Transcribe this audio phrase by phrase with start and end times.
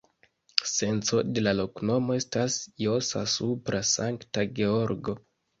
[0.69, 2.57] Senco de la loknomo estas:
[2.87, 5.17] jasa-supra-Sankta-Georgo.